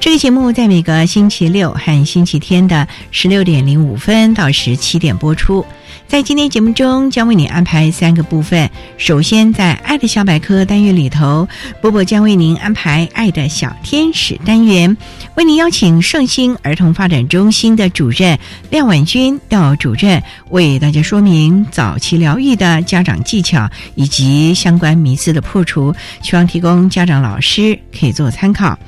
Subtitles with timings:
[0.00, 5.66] 这个节目在每个星期六和星期天的十六点零五分到十七点播出。
[6.06, 8.70] 在今天节目中，将为你安排三个部分。
[8.96, 11.46] 首先，在“爱的小百科”单元里头，
[11.82, 14.96] 波波将为您安排“爱的小天使”单元，
[15.34, 18.38] 为您邀请圣心儿童发展中心的主任
[18.70, 28.78] 廖婉君廖主任为大家说明早期疗愈的家长技巧以及相关迷思的破除，希望提供家长、老师可以做参考。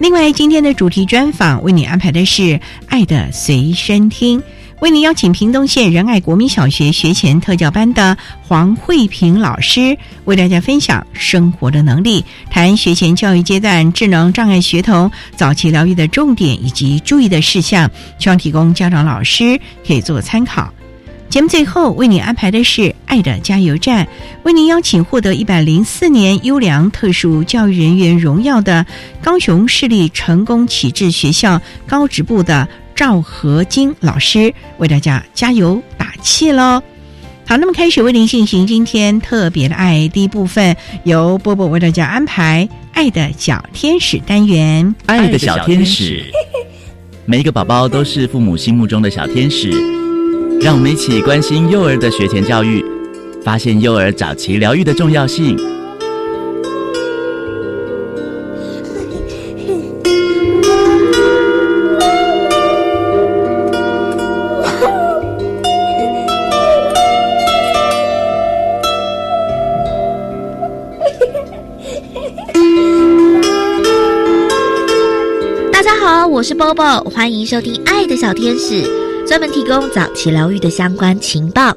[0.00, 2.42] 另外，今天的主题专访为你安排的是
[2.88, 4.40] 《爱的随身听》，
[4.80, 20.72] 为你邀请屏东县仁爱国民小学学前特教班的黄慧萍老师，为大家分享生活的能力，谈学前教育阶段智能障碍学童早期疗愈的重点以及注意的事项，希望提供家长、老师可以做参考。
[21.30, 24.04] 节目最后为你安排的是《爱的加油站》，
[24.42, 28.84] 为您邀请获得一百零四年优良特殊教育人员荣耀的
[29.22, 36.82] 高雄市立成功启智学校高职部的赵和金老师，为大家加油打气喽！
[37.46, 44.92] 好，那么开始为您进行今天特别的爱第一部分，由波波为大家安排《爱的小天使》单元。
[45.06, 46.24] 爱的小天使，
[47.24, 49.70] 每一个宝宝都是父母心目中的小天使。
[50.62, 52.84] 让我们一起关心幼儿的学前教育，
[53.42, 55.56] 发现幼儿早期疗愈的重要性。
[75.72, 78.82] 大家好，我是 Bobo，欢迎收听《爱的小天使》。
[79.30, 81.72] 专门提供早期疗愈的相关情报。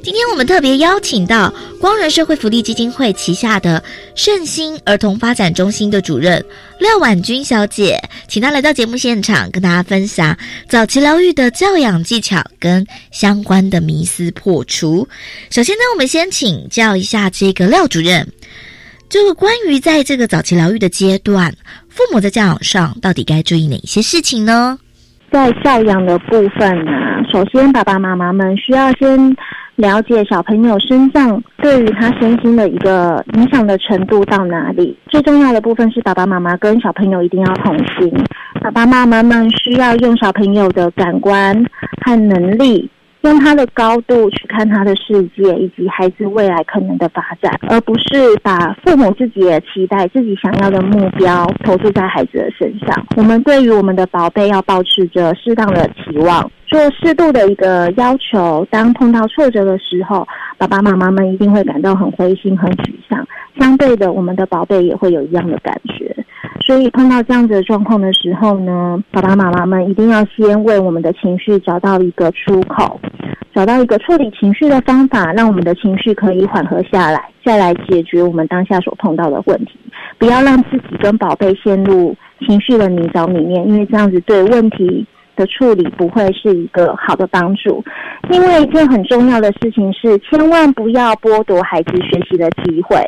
[0.00, 3.82] 今天我们特别邀请到光仁社会福利基金会旗下的
[4.14, 6.40] 圣心儿童发展中心的主任
[6.78, 10.38] 廖婉君小姐，请她来到节目现场，跟大家分享
[10.68, 15.08] 早期疗愈的教养技巧跟相关的迷思破除。
[15.50, 18.24] 首先呢，我们先请教一下这个廖主任，
[19.08, 21.52] 这个关于在这个早期疗愈的阶段，
[21.88, 24.78] 父母在教养上到底该注意哪些事情呢？
[25.34, 26.92] 在教养的部分呢，
[27.28, 29.34] 首先爸爸妈妈们需要先
[29.74, 34.96] 了解小朋友身上对于他身心的一个影响的程度到哪里。
[35.08, 38.14] 最重要的部分是爸爸妈妈跟小朋友一定要同心，
[38.62, 41.52] 爸爸妈妈们需要用小朋友的感官
[42.06, 42.88] 和能力。
[43.24, 53.06] 用他的高度去看他的世界以及孩子未来可能的发展，而不是把父母自己的期待、自己想要的目标投注在孩子的身上。
[53.16, 58.66] 我们对于我们的宝贝要保持着适当的期望，做适度的一个要求。
[58.70, 60.26] 当碰到挫折的时候，
[60.58, 63.26] 爸爸妈妈们一定会感到很灰心、很沮丧。
[63.58, 66.14] 相对的，我们的宝贝也会有一样的感觉。
[66.66, 73.00] 所以碰到这样子的状况的时候呢，爸爸妈妈们一定要先为我们的情绪找到一个出口，
[73.54, 79.78] 找到一个处理情绪的方法，让我们的情绪可以缓和下来，再来解决我们当下所碰到的问题。
[80.18, 82.14] 不要让自己跟宝贝陷入
[82.46, 85.06] 情绪的泥沼里面，因为这样子对问题
[85.36, 87.82] 的处理不会是一个好的帮助。
[88.28, 92.98] 另外一件很重要的事情是，千万不要剥夺孩子学习的机会。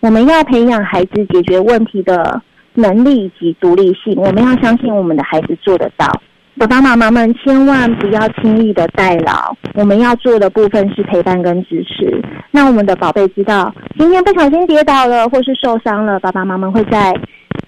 [0.00, 2.42] 我们要培养孩子解决问题的。
[2.76, 6.10] 能力以及独立性，我们要相信我们的孩子做得到。
[6.58, 12.20] 爸爸妈妈们千万不要轻易的代劳，我们要做的部分是陪伴跟支持。
[12.50, 17.14] 那我们的宝贝知道，今天不小心跌倒了或是受伤了，爸爸妈妈会在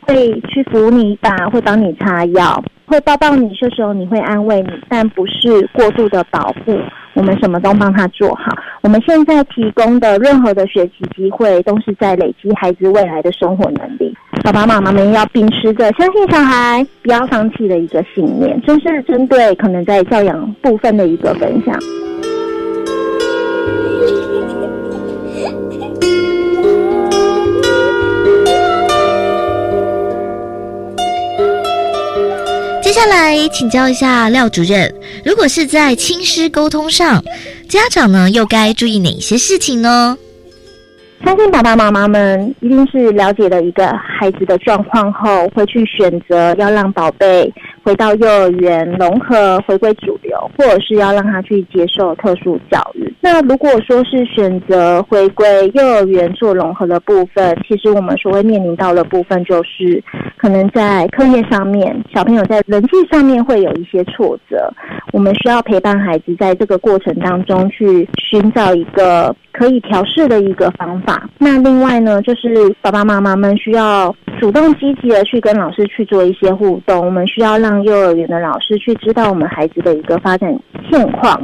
[0.00, 6.78] 会去扶你一把，会帮你擦药，会抱抱你，这时候你会安慰你，但不是过度的保护。
[7.14, 8.54] 我们什么都帮他做好。
[8.82, 14.14] 我们现在提供的任何的学习机会，都是在累积孩子未来的生活能力。
[14.44, 21.74] 爸爸妈妈们要秉持着相信小孩、不要放弃的一个信念，这是针对可能在教养部分的一个分享。
[32.96, 34.90] 下来请教一下廖主任，
[35.22, 37.22] 如果是在亲师沟通上，
[37.68, 40.16] 家长呢又该注意哪些事情呢？
[41.24, 47.52] 相信爸爸妈妈们一定是了解了一个孩子的状况后，会去选择要让宝贝
[47.82, 53.12] 回到幼儿园融合回归主流，或者是要让他去接受特殊教育。
[53.20, 60.02] 那如果说是选择回归幼儿园做融合的部分，其实我们所会面临到的部分就是，
[60.36, 64.72] 可能在课业上面，小朋友在人际上面会有一些挫折，
[65.12, 69.34] 我们需要陪伴孩子在这个过程当中去寻找一个。
[69.58, 71.15] 可以调试的一个方法。
[71.38, 77.04] 那另外呢，就是爸爸妈妈们需要主动积极的去跟老师去做一些互动。
[77.04, 80.54] 我们需要让幼儿园的老师去知道我们孩子的一个发展
[80.90, 81.40] 现况。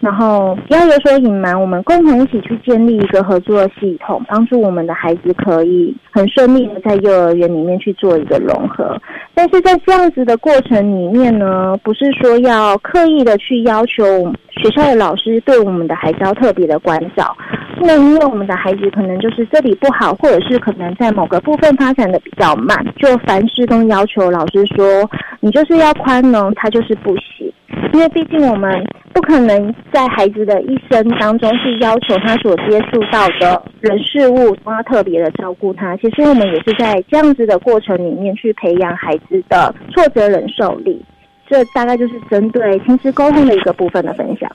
[0.00, 9.00] 然后不要有所隐瞒，我们共同一起去建立一个合作系统，帮助我们的孩子可以很顺利的在幼儿园里面去做一个融合。
[9.34, 14.04] 但是在这样子的过程里面呢，不是说要刻意的去要求
[14.50, 17.34] 学校的老师对我们的孩子要特别的关照，
[17.78, 25.08] 不能因为我们的孩子可能可能就是这里不好，或者是可能在某个部分发展的比较慢，就凡事都要求老师说
[25.40, 27.52] 你就是要宽容，他就是不行。
[27.92, 35.94] 因为毕竟我们不可能在孩子的一生当中去要求他所接触到的人事物都要特别的照顾他。
[35.98, 41.04] 其实我们也是在这样子的过程里面去培养孩子的挫折忍受力。
[41.46, 44.50] 这大概就是针对亲子沟通的一个部分的分享。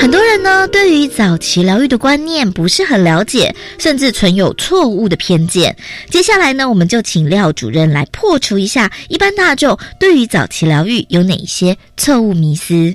[0.00, 5.76] 很多人呢，对于早期疗愈的观念不是很了解，甚至存有错误的偏见。
[6.08, 12.94] 接下来呢，我们就请廖主任来破除一下一般大众对于早期疗愈有哪一些错误迷思。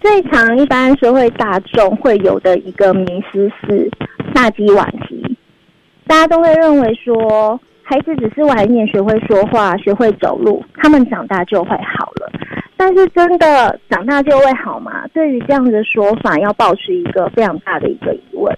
[0.00, 3.90] 最常一般社会大众会有的一个迷思是
[4.34, 5.22] 大鸡晚期，
[6.06, 7.60] 大家都会认为说，
[7.92, 12.32] 孩子只是晚一点学会说话、学会走路，他们长大就会好了。
[12.74, 15.06] 但是真的长大就会好吗？
[15.12, 18.50] 对于这样的说法，要保持一个非常大的一个疑问。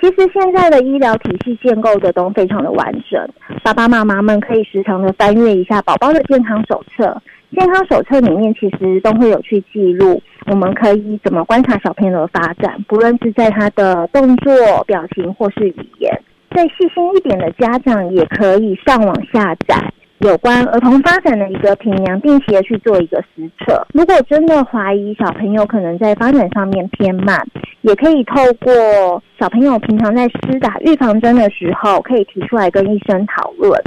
[0.00, 3.28] 其实现在的医疗体系建构的都非常的完整，
[3.64, 7.20] 爸爸妈妈们可以时常的翻阅一下宝宝的健康手册。
[7.58, 14.54] 健康手册里面其实都会有去记录，我们可以怎么观察小朋友的发展，不论是在他的动作、
[14.86, 16.22] 表情或是语言。
[16.56, 19.76] 再细心一点的家长也可以上网下载。
[20.20, 23.86] 有关儿童发展的一个评量，定期的去做一个实测。
[23.92, 27.46] 如果真的怀疑小朋友可能在发展上面偏慢，
[27.82, 33.78] 也可以透过小朋友平常在施打预防针的时候，可以提出来跟医生讨论。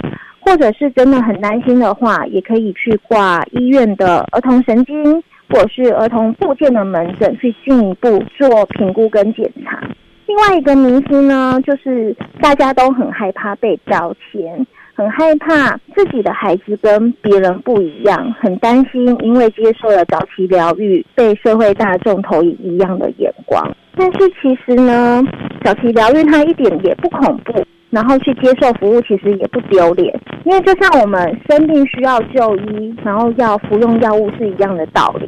[0.42, 9.81] 或者是真的很担心的话，也可以去挂医院的儿童神经或者是儿童附件的门诊，去进一步做评估跟检查。
[10.30, 14.64] 另外一个明星呢，就是大家都很害怕被标签。
[14.94, 23.66] 很害怕自己的孩子跟别人不一样，很担心因为接受了早期疗愈，被社会大众投以一样的眼光。
[23.95, 25.24] 但是其实呢，
[25.64, 27.66] 早期疗愈它一点也不恐怖。
[27.90, 30.14] 然后去接受服务，其实也不丢脸，
[30.46, 35.28] 因为就像我们生病需要就医，然后要服用药物是一样的道理。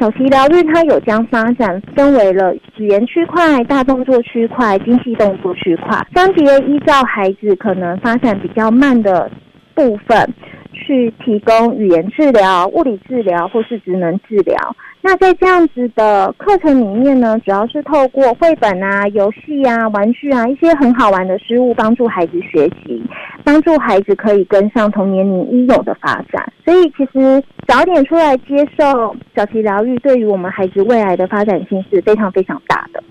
[0.00, 9.30] 早期疗愈它有将发展分为了语言区块、大动作区块、精细动作区块，分别依照孩子可能发展比较慢的
[9.74, 10.32] 部分，
[10.72, 14.56] 去提供语言治疗、物理治疗或是职能治疗。
[15.04, 23.02] 那在这样子的课程里面呢，主要是透过绘本啊、游戏啊、玩具啊一些很好玩的事物，帮助孩子学习，
[23.42, 26.52] 帮助孩子可以跟上同年龄应有的发展。
[26.64, 33.02] 所以其实早点出来接受早期疗愈，对于我们孩子未来的发展性是非常非常大的。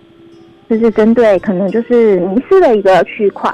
[0.69, 3.53] 这是针对可能就是迷失的一个区块。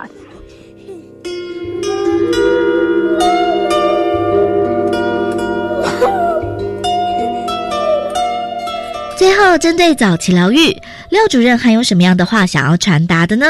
[9.17, 10.69] 最后，针对早期疗愈，
[11.09, 13.45] 廖主任还有什么样的话想要传达的呢？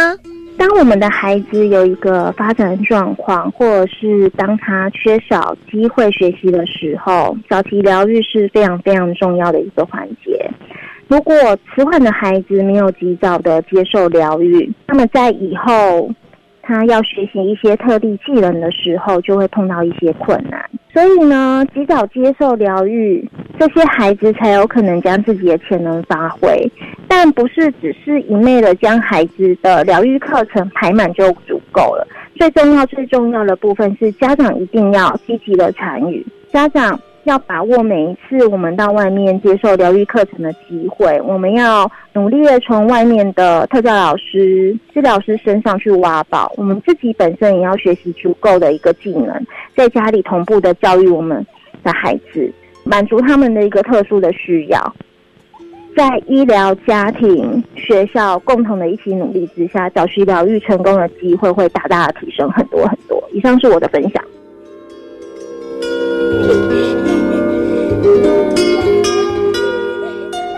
[0.58, 10.50] 当我们的孩子有一个发展状况，或者是当他缺少机会学习的时候，早期疗愈是非常非常重要的一个环节。
[11.10, 11.36] 如果
[11.76, 16.10] 迟缓的孩子没有及早的接受疗愈，那么在以后
[16.62, 20.64] 他要学习一些特定技能的时候，就会碰到一些困难。
[20.94, 23.30] 所以呢，及早接受疗愈，
[23.60, 26.70] 这些孩子才有可能将自己的潜能发挥。
[27.08, 32.08] 但不是只是一昧的将孩子的疗愈课程排满就足够了。
[32.36, 37.00] 最重要、最重要的部分是家长一定要积极的参与，家长。
[37.24, 46.50] 要把握每一次我们到外面接受疗愈课程的机会，我们要努力的从外面的特教老师、治疗师身上去挖宝。
[46.56, 49.46] 我们自己本身也要学习足够的一个技能，
[49.76, 51.46] 在家里同步的教育我们
[51.84, 52.50] 的孩子，
[52.90, 54.96] 满足他们的一个特殊的需要。
[55.96, 63.22] 在医疗、家庭、学校共同的一起努力之下，早期疗愈成功的机会会大大的提升很多很多。
[63.34, 64.24] 以上是我的分享。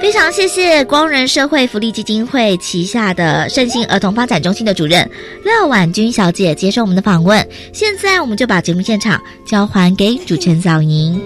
[0.09, 5.07] 非常谢谢光仁社会福利基金会旗下的圣心儿童发展中心的主任
[5.43, 7.47] 廖婉君小姐接受我们的访问。
[7.71, 11.21] 现在我们就把节目现场交还给主持人小莹。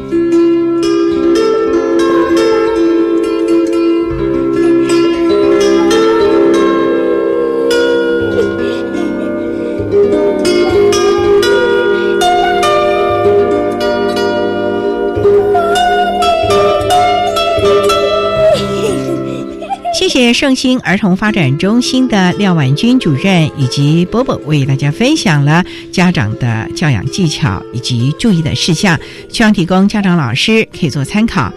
[20.13, 28.95] 谢谢圣心儿童发展中心的廖婉君主任以及波波为大家分享了家长的教养技巧以及注意的事项，
[29.29, 31.51] 希望提供家长老师可以做参考。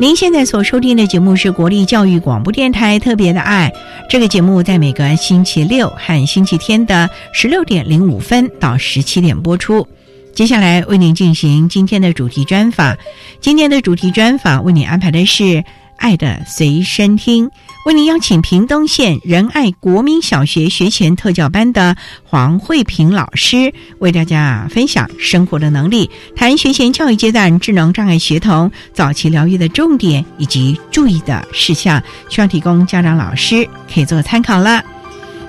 [0.00, 3.72] 您现在所收听的节目是国立教育广播电台特别的爱，
[4.08, 9.86] 这个节目在每个星期六和星期天的十六点零五分到十七点播出。
[10.34, 12.98] 接下来为您进行今天的主题专访，
[13.40, 15.62] 今天的主题专访为您安排的是。
[16.00, 17.50] 爱的随身听，
[17.84, 34.82] 为您邀请屏东县仁爱国民小学学前特教班的黄慧萍老师，为大家分享生活的能力，谈学前教育阶段智能障碍学童早期疗愈的重点以及注意的事项，需要提供家长老师可以做参考了。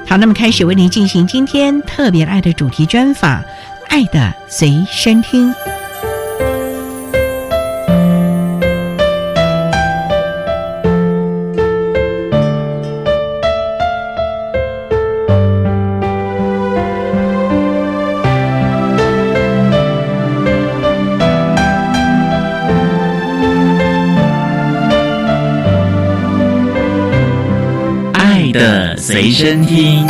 [0.06, 3.42] 好，那么开始为您进行今天特别爱的主题专访，
[3.88, 5.54] 爱的随身听。
[29.12, 30.08] 随身听。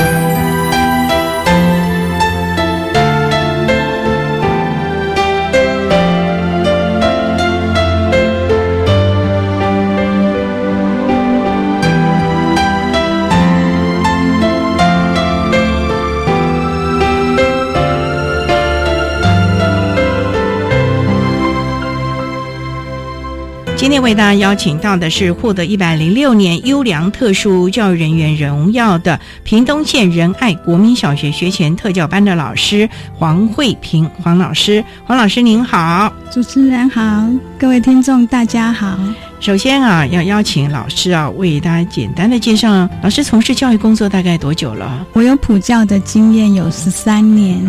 [24.01, 37.01] 为大家邀请到的是获得一百零六年优良特殊教育人员荣耀的屏东县仁爱国民小学学前特教班的老师黄慧平黄老师，黄老师您好，主持人好，
[37.59, 38.97] 各位听众大家好。
[39.39, 45.05] 首先啊，要邀请老师啊为大家简单的介绍，老师从事教育工作大概多久了？
[45.13, 47.59] 我有普教的经验有十三年。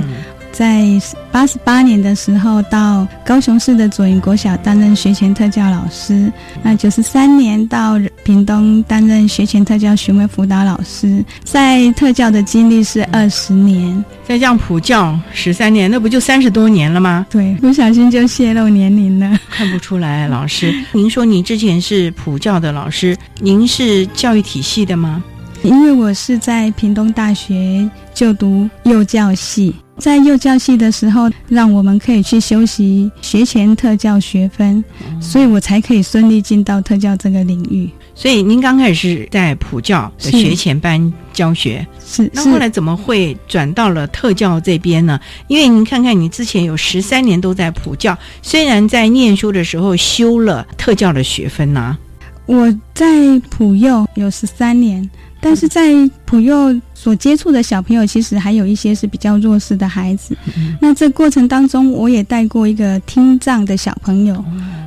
[0.52, 0.86] 在
[1.32, 6.30] 八十八年的时候，到高雄市的左营国小担任学前特教老师。
[6.62, 14.04] 那九十三年到屏东担任学前特教巡回辅导老师，在特教的经历是二十年。
[14.28, 17.26] 再这样普教十三年，那不就三十多年了吗？
[17.30, 19.40] 对，不小心就泄露年龄了。
[19.50, 25.24] 看不出来，老师，您说您之前是普教的老师，您是教育体系的吗？
[25.62, 29.74] 因为我是在屏东大学就读幼教系。
[29.98, 34.82] 在幼教系的时候，让我们可以去修习学前特教学分，
[35.20, 37.88] 所以我才可以顺利进到特教这个领域。
[38.14, 45.18] 所以您刚开始是在普教的学前班教学，是那后来怎么会转到了特教这边呢？
[45.46, 51.96] 因为您看看，你之前有十三年都在普教，虽然在念书的时候修了特教的学分呢。
[52.46, 55.08] 我在普幼有十三年。
[55.42, 55.92] 但是在
[56.24, 60.36] 普幼所接触的小朋友，其实还有一些是比较弱势的孩子。
[60.80, 64.42] 那这过程当中，我也带过一个听障的小朋友。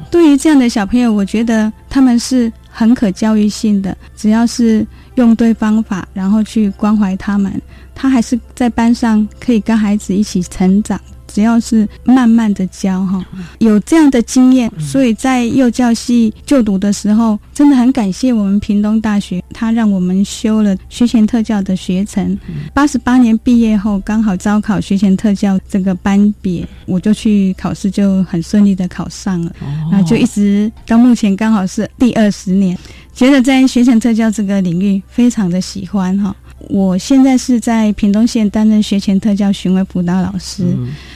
[0.10, 7.62] 对于这样的小朋友，我觉得他们是很可教育性的，只要是用对方法，然后去关怀他们，
[7.94, 10.98] 他还是在班上可以跟孩子一起成长。
[11.36, 13.22] 只要是慢慢的教哈，
[13.60, 22.39] 有这样的经验，所以在幼教系就读的时候，真的很感谢我们屏东大学，他让我们修了学前特教的学程。
[22.74, 29.51] 八十八年毕业后，刚好招考学前特教这个班别，我就去考试，就很顺利的考上了，
[29.92, 32.77] 然后就一直到目前刚好是第二十年，
[33.13, 36.34] 觉得在学前特教这个领域非常的喜欢哈。
[36.69, 40.65] 我现在是在屏东县担任学前特教巡回辅导老师，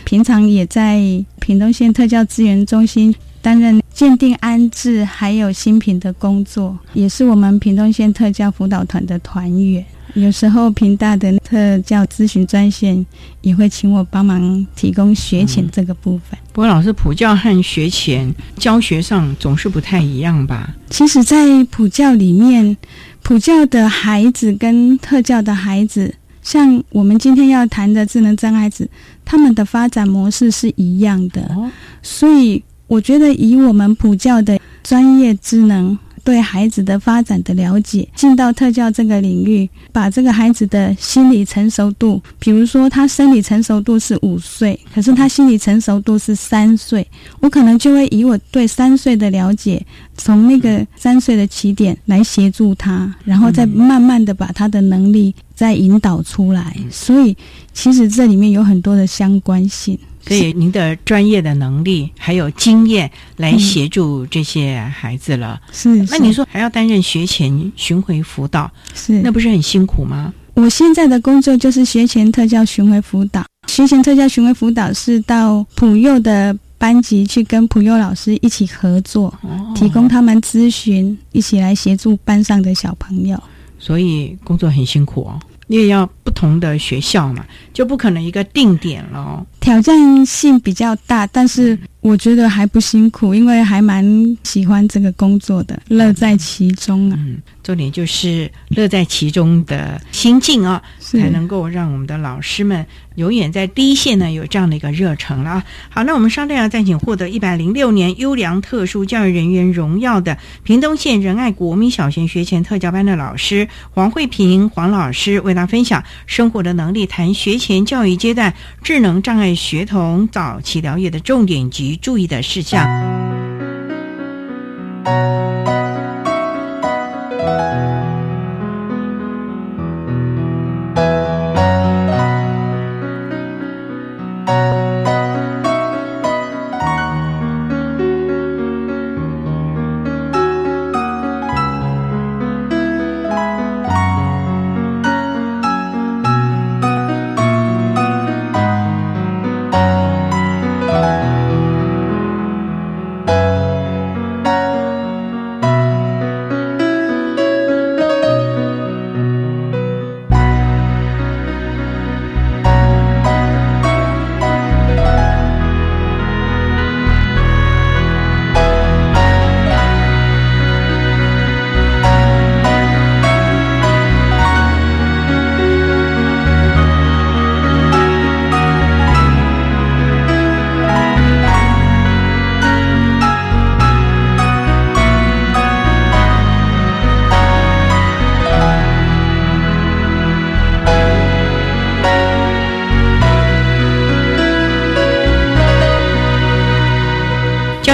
[0.03, 1.01] 平常也在
[1.39, 9.83] 屏东县特教资源中心担任鉴定安置还有新品的工作，也是我们屏东县特教辅导团的团员。
[10.15, 13.05] 有时候屏大的特教咨询专线
[13.41, 16.37] 也会请我帮忙提供学前这个部分。
[16.51, 20.73] 不过，老师普教和学前教学上总是不太一样吧？
[20.89, 22.75] 其实，在普教里面。
[23.21, 28.89] 普教的孩子跟特教的孩子，像我们今天要谈的智能障碍子，
[29.23, 31.71] 他们的发展模式是一样的。
[32.01, 35.97] 所以，我觉得以我们普教的专业智能。
[36.29, 47.07] 对孩子的发展的了解，进到特教这个领域，把这个孩子的心理成熟度，比如说他生理成熟度是五岁，可是他心理成熟度是三岁，
[47.39, 49.83] 我可能就会以我对三岁的了解，
[50.17, 56.77] 从那个三岁的起点来协助他，然后再慢慢的把他的能力再引导出来。
[56.91, 57.35] 所以，
[57.73, 59.97] 其实这里面有很多的相关性。
[60.25, 65.59] 所以您的专业的能力还有经验来协助这些孩子了。
[65.71, 70.33] 是，那你说还要担任学前巡回辅导，是那不是很辛苦吗？
[70.53, 73.45] 我现在的工作就是学前特教巡回辅导。
[73.67, 79.33] 学前特教巡回辅导是到普幼的班级去跟普幼老师一起合作，
[79.73, 83.41] 提供他们咨询，一起来协助班上的小朋友。
[83.77, 85.39] 所以工作很辛苦哦。
[85.67, 87.43] 你也要不同的学校嘛，
[87.73, 89.43] 就不可能一个定点了。
[89.59, 94.05] 挑战性比较大，但是我觉得还不辛苦，因为还蛮
[94.43, 97.17] 喜欢这个工作的，乐在其中啊。
[97.17, 105.63] 嗯，重点就是乐在其中的心境啊，才能够让我们的老师们永远在第一线呢，有这样的一个热忱了。
[105.89, 118.53] 好，那我们稍待要再请获得一百零六年优良特殊教育人员荣耀的屏东县仁爱国民小学学前特教班的老师黄慧平黄老师，为大家分享生活的能力，谈学前教育阶段
[118.83, 119.53] 智能障碍。
[119.55, 122.87] 学童早期疗愈的重点及注意的事项。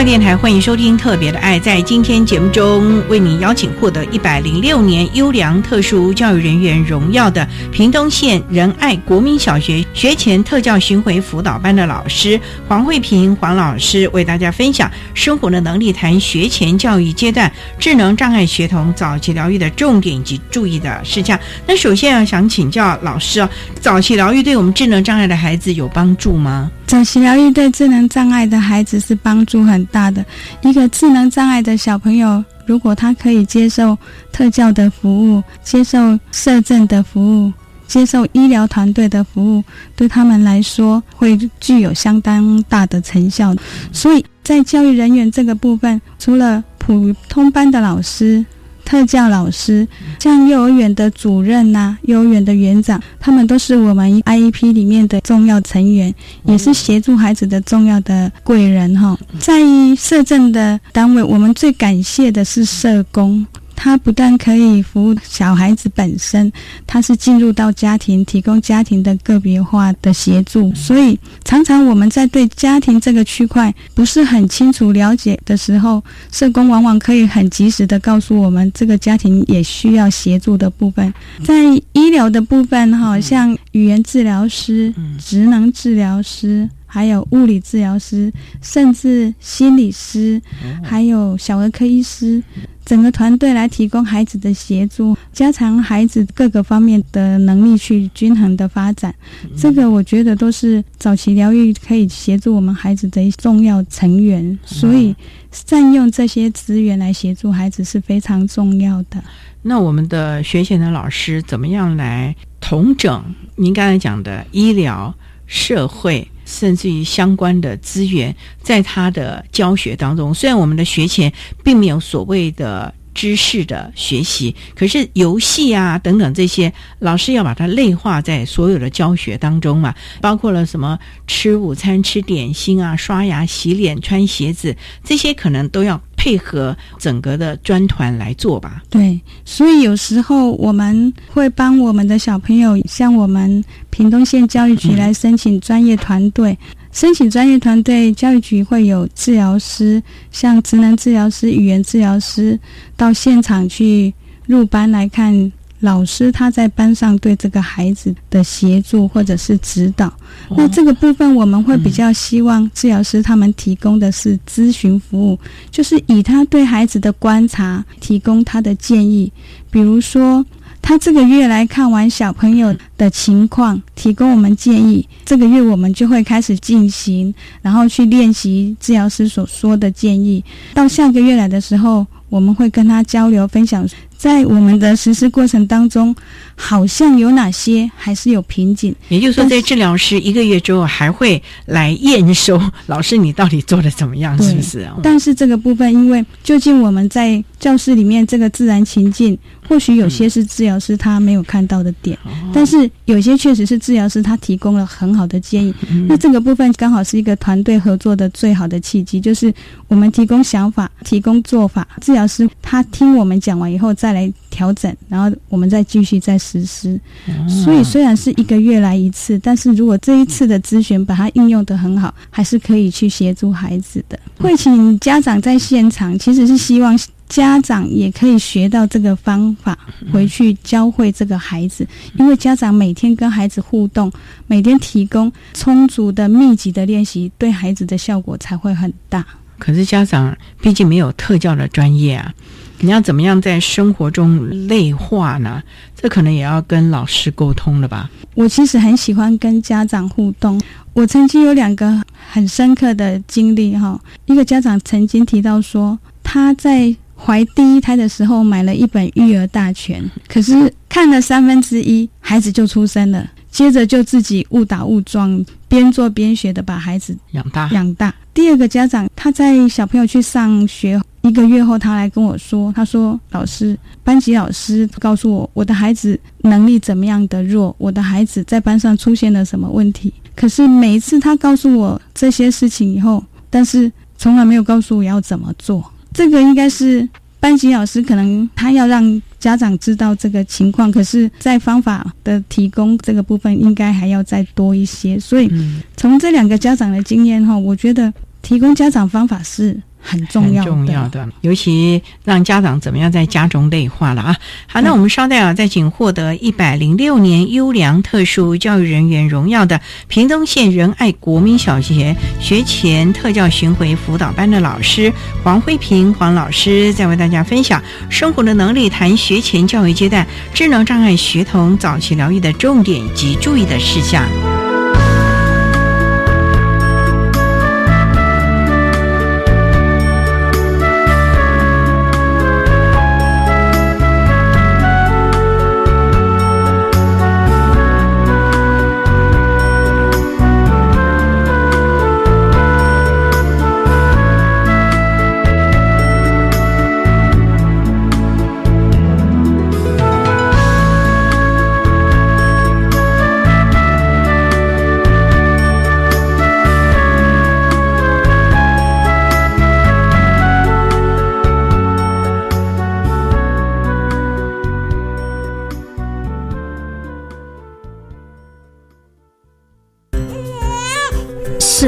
[0.06, 1.60] 电台欢迎收听《特别的爱》。
[1.62, 21.38] 在今天节目中，为您邀请获得一百零六年优良特殊教育人员荣耀的屏东县仁爱国民小学学前特教巡回辅导班的老师黄慧平黄老师，为大家分享生活的能力，谈学前教育阶段智能障碍学童早期疗愈的重点以及注意的事项。
[21.66, 23.50] 那首先要想请教老师哦，
[23.82, 26.70] 早期疗愈对我们智能障碍的孩子有帮助吗？
[26.86, 30.24] 早期疗愈对智能障碍的孩子是帮助很大的。
[30.62, 33.98] 一个智能障碍的小朋友，如果他可以接受
[34.34, 37.54] 特教的服务，接受社政的服务，
[37.88, 39.64] 接受医疗团队的服务，
[39.96, 43.56] 对他们来说会具有相当大的成效。
[43.94, 48.46] 所以在教育人员这个部分，除了普通班的老师。
[48.86, 49.86] 特教老师，
[50.20, 56.14] 像幼儿园的主任呐，幼儿园的园长，他们都是我们 IEP 里面的重要成员，
[56.46, 59.18] 也是协助孩子的重要的贵人哈。
[59.40, 59.60] 在
[59.98, 63.46] 社政的单位，我们最感谢的是社工。
[63.76, 66.52] 它不但可以服务小孩子本身，
[66.88, 70.74] 它是进入到家庭，提供家庭的个别化的协助。
[70.74, 81.14] 所以，常常我们在对家庭这个区块不是很清楚了解的时候，社工往往可以很及时的告诉我们，这个家庭也需要协助的部分。
[81.44, 86.70] 在医疗的部分，哈，像语言治疗师、职能治疗师。
[86.96, 88.32] 还有物理治疗师，
[88.62, 90.42] 甚至心理师，
[90.82, 92.42] 还有小儿科医师，
[92.86, 99.14] 整个团队来提供孩子的协助，加强孩子各个方面的能力去均衡的发展。
[99.58, 105.14] 这个我觉得都是早期疗愈可以协助我们孩子的重要成员，所以
[105.52, 109.22] 善用这些资源来协助孩子是非常重要的。
[109.64, 113.22] 那我们的学前的老师怎么样来统整
[113.58, 115.14] 您刚才讲的医疗、
[115.46, 116.26] 社会？
[116.46, 138.84] 甚至于相关的资源，在他的教学当中，虽然我们的学前并没有所谓的知识的学习，可是游戏啊等等这些，老师要把它内化在所有的教学当中嘛，包括了什么吃午餐、吃点心啊、刷牙、洗脸、穿鞋子，这些可能都要配合整个的专团来做吧。
[138.90, 143.64] 对，所以有时候我们会帮我们的小朋友，像我们。
[143.92, 146.58] 屏东县教育局来申请专业团队，
[146.96, 152.58] 申请专业团队，教育局会有治疗师，像职能治疗师、语言治疗师
[152.96, 154.14] 到现场去
[154.46, 160.12] 入班来看老师他在班上对这个孩子的协助或者是指导。
[160.52, 165.38] 那这个部分我们会比较希望治疗师他们提供的是咨询服务，
[165.70, 169.30] 就是以他对孩子的观察提供他的建议，
[169.70, 170.46] 比如说。
[170.88, 175.10] 他这个月来看完小朋友的情况，提供我们建议。
[175.26, 180.44] 这个月我们就会开始进行，然后去练习治疗师所说的建议。
[180.76, 183.84] 到下个月来的时候，我们会跟他交流分享。
[184.26, 186.16] 在我们的实施过程当中，
[186.56, 188.96] 好像有哪些还是有瓶颈。
[189.08, 194.90] 也就是说，在治疗师一个月之后，还会来验收老师你到底做的怎么样，是不是？
[195.04, 199.38] 但是这个部分，因为究竟我们在教室里面这个自然情境，
[199.70, 202.18] 或许有些是治疗师他没有看到的点，
[202.52, 205.72] 但是有些确实是治疗师他提供了很好的建议。
[206.08, 209.54] 那这个部分刚好是一个团队合作的最好的契机，就是
[209.88, 214.15] 我们提供想法，提供做法，治疗师他听我们讲完以后再。
[214.16, 217.00] 来调整，然后我们再继续再实施。
[217.48, 224.18] 所以虽然是一个月来一次，但是如果这一次的咨询把它应用的很好，还是可以去协助孩子的。
[224.40, 226.98] 会请家长在现场，其实是希望
[227.28, 229.78] 家长也可以学到这个方法，
[230.14, 231.86] 回去教会这个孩子。
[232.18, 234.12] 因为家长每天跟孩子互动，
[234.48, 239.26] 每天提供充足的密集的练习，对孩子的效果才会很大。
[239.58, 242.34] 可是家长毕竟没有特教的专业啊。
[242.80, 245.62] 你要怎么样在生活中内化呢？
[245.96, 248.10] 这可能也要跟老师沟通了吧。
[248.34, 250.62] 我其实很喜欢跟家长互动。
[250.94, 254.00] 我曾经有两个很深刻的经历哈。
[254.26, 268.14] 一个家长曾经提到说，他在怀第一胎的时候买了一本育儿大全，可是看了三分之一，孩子就出生了，接着就自己误打误撞，边做边学的把孩子养大养大。
[268.34, 271.02] 第二个家长他在小朋友去上学。
[271.28, 280.14] 一个月后，他来跟我说：“他说，老师，班级老师告诉我，我的孩子能力怎么样的弱，我的孩子在班上出现了什么问题。
[280.36, 285.84] 可是每一次他告诉我这些事情以后，但是从来没有告诉我要怎么做。
[286.14, 287.10] 这个应该是
[287.40, 295.20] 班级老师可能他要让家长知道这个情况，可是，在方法的提供这个部分，应该还要再多一些。
[295.20, 295.50] 所以，
[295.98, 304.36] 从这两个家长的经验哈，我觉得提供家长方法是。”很重要，重要的，尤其让家长怎么样在家中内化了啊！
[304.68, 315.12] 好，那我们稍待啊，再请获得一百零六年优良特殊教育人员荣耀的屏东县仁爱国民小学学前特教巡回辅导班的老师
[315.44, 324.24] 黄慧平黄老师，在为大家分享生活的能力，谈学前教育阶段智能障碍学童早期疗愈的重点及注意的事项。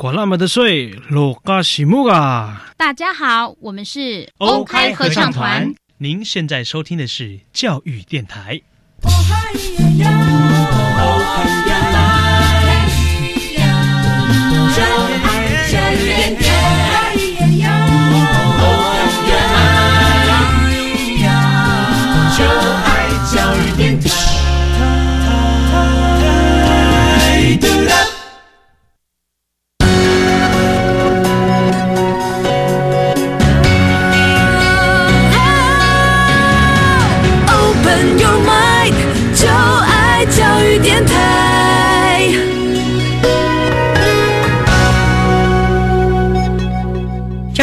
[0.00, 2.72] 管那么的水，罗嘎西木啊！
[2.78, 5.74] 大家好，我们是欧开合唱团。
[5.98, 8.62] 您现在收听的是教育电台。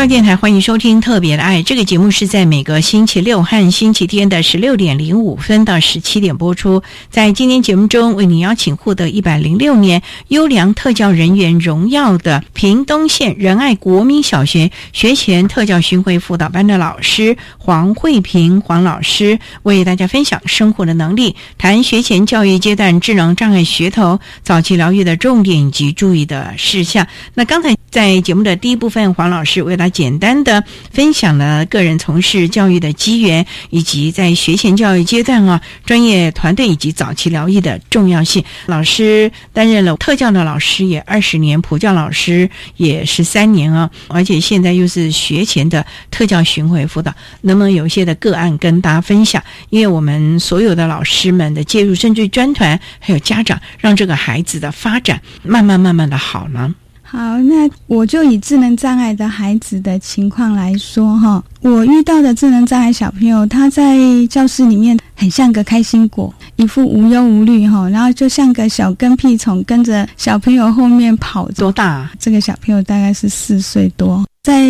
[0.07, 6.81] 电台欢迎收听《特别的爱》这个节目，是在每个星期六和星期天的十六点零五分到十七点播出。
[7.09, 27.05] 在今天节目中，为您邀请获得一百零六年优良特教人员荣耀的屏东县仁爱国民小学学前特教巡回辅导班的老师黄慧平黄老师，为大家分享生活的能力，谈学前教育阶段智能障碍学童早期疗愈的重点以及注意的事项。
[27.33, 29.97] 那刚才在节目的第一部分，黄老师为大家。
[29.97, 38.43] 简单的分享了个人从事教育的机缘，以及在学前教育阶段啊，专业团队以及早期疗愈的重要性。
[38.67, 47.11] 老师担任了特教的老师也二十年，普教老师也十三年啊，而且现在又是学前的特教巡回辅导。
[47.41, 49.43] 能不能有一些的个案跟大家分享？
[49.71, 56.75] 因为我们所有的老师们的介入，甚至专团还有家长，让这个孩子的发展慢慢慢慢的好呢？
[57.09, 63.97] 好，那我就以智能障碍的孩子的情况来说哈，我遇到的智能障碍小朋友，他在
[64.29, 71.47] 教室里面很像个开心果，一副无忧无虑哈，然后就像个小跟屁虫，跟着小朋友后面跑。
[71.57, 72.09] 多大？
[72.19, 74.23] 这个小朋友大概是四岁多。
[74.43, 74.63] 在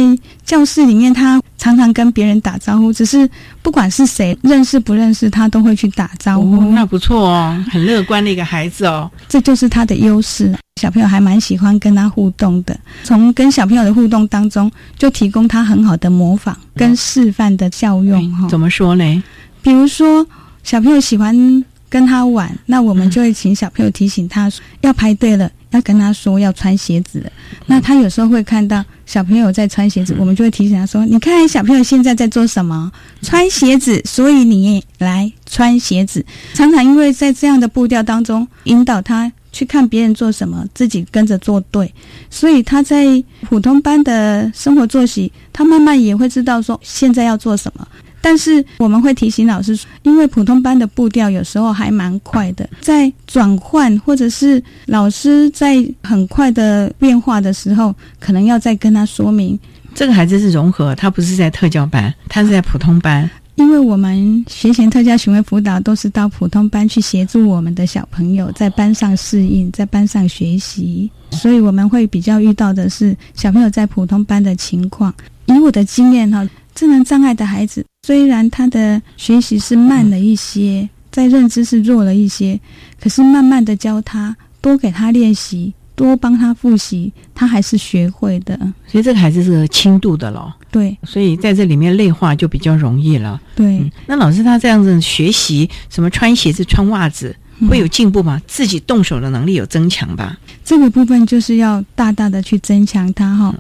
[0.45, 3.30] 教室里面，他常常跟别人打招呼，只是
[3.62, 6.71] 不管是谁认识不认识，他都会去打招呼。
[6.71, 10.56] 那不错哦，很乐观的一个孩子哦，这就是他的优势。
[10.82, 18.32] 小朋友还蛮喜欢跟他互动的，从跟小朋友的互动当中，就提供他很好的模仿跟示范的效用。
[18.34, 19.23] 哈，怎么说呢？
[19.62, 20.26] 比如说，
[20.63, 25.52] 小朋友喜欢跟他玩，那我们就会请小朋友提醒他要排队了。
[25.71, 27.30] 要跟他说要穿鞋子，
[27.65, 32.89] 那他有时候会看到小朋友在穿鞋子，我们就会提醒他说：“你看小朋友现在在做什么？
[33.21, 41.91] 穿鞋子，所以你来穿鞋子。”常常因为在这样的步调当中引导他去看别人做什么，自己跟着做对，
[42.30, 43.06] 所以他在
[43.41, 47.88] 普通班的生活作息，他慢慢也会知道说现在要做什么。
[48.22, 59.58] 但是我们会提醒老师，因为普通班的步调有时候还蛮快的，在转换或者是老师在很快的变化的时候，可能要再跟他说明。
[59.96, 63.28] 这个孩子是融合，他不是在特教班，他是在普通班。
[63.58, 75.13] 因为我们学前特教行为辅导都是到普通班去协助我们的小朋友在班上适应，在班上学习，所以我们会比较遇到的是小朋友在普通班的情况。
[75.48, 76.48] 以我的经验哈。
[76.76, 82.60] 智能障碍的孩子，虽然他的学习是慢了一些，在认知是弱了一些，
[83.02, 88.56] 可是慢慢的教他，多给他练习，多帮他复习，他还是学会的。
[88.86, 90.54] 所以这个孩子是轻度的咯。
[90.77, 93.41] 对，所以在这里面内化就比较容易了。
[93.55, 97.35] 对，嗯那老师他这样子学习，什么穿鞋子、穿袜子，
[97.67, 98.39] 会有进步吗？
[98.45, 100.37] 自己动手的能力有增强吧？
[100.63, 103.55] 这个部分就是要大大的去增强他哈。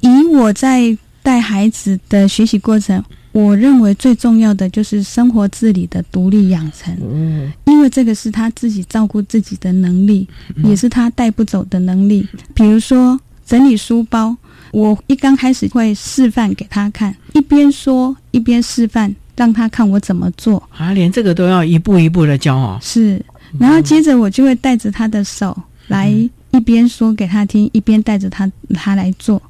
[0.00, 3.02] 以我在带孩子的学习过程，
[3.32, 6.96] 我认为最重要的就是生活自理的独立养成。
[7.02, 10.28] 嗯，因为这个是他自己照顾自己的能力，
[10.64, 12.26] 也是他带不走的能力。
[12.54, 14.36] 比如说整理书包，
[14.72, 20.62] 我一刚开始会示范给他看，一边说一边示范，让他看我怎么做。
[20.76, 22.78] 啊，连这个都要一步一步的教哦。
[22.80, 23.20] 是，
[23.58, 25.56] 然后接着我就会带着他的手
[25.88, 26.08] 来
[26.52, 29.40] 一边说给他听，一边带着他他来做，